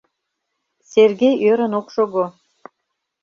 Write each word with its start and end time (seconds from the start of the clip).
Сергей 0.91 1.35
ӧрын 1.49 1.73
ок 1.79 1.87
шого. 1.95 2.25